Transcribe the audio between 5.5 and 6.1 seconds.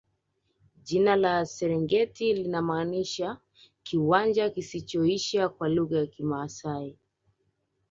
lugha ya